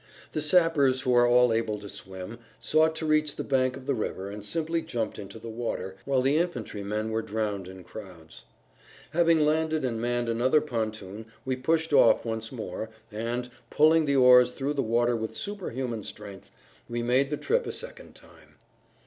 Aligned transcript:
The 0.31 0.41
sappers, 0.41 1.01
who 1.01 1.13
are 1.13 1.27
all 1.27 1.53
able 1.53 1.77
to 1.77 1.87
swim, 1.87 2.39
sought 2.59 2.95
to 2.95 3.05
reach 3.05 3.35
the 3.35 3.43
bank 3.43 3.77
of 3.77 3.85
the 3.85 3.93
river 3.93 4.31
and 4.31 4.43
simply 4.43 4.81
jumped 4.81 5.19
into 5.19 5.37
the 5.37 5.47
water, 5.47 5.95
whilst 6.07 6.23
the 6.23 6.37
infantrymen 6.39 7.11
were 7.11 7.21
drowned 7.21 7.67
in 7.67 7.83
crowds. 7.83 8.45
Having 9.11 9.41
landed 9.41 9.85
and 9.85 10.01
manned 10.01 10.27
another 10.27 10.59
pontoon 10.59 11.27
we 11.45 11.55
pushed 11.55 11.93
off 11.93 12.25
once 12.25 12.51
more 12.51 12.89
and, 13.11 13.51
pulling 13.69 14.05
the 14.05 14.15
oars 14.15 14.53
through 14.53 14.73
the 14.73 14.81
water 14.81 15.15
with 15.15 15.35
superhuman 15.37 16.01
strength, 16.01 16.49
we 16.89 17.03
made 17.03 17.29
the 17.29 17.37
trip 17.37 17.67
a 17.67 17.71
second 17.71 18.15
time. 18.15 18.55